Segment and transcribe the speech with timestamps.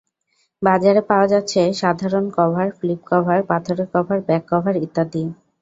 [0.61, 5.23] বাজারে পাওয়া যাচ্ছে সাধারণ কভার, ফ্লিপ কভার, পাথরের কভার, ব্যাক কভার ইত্যাদি।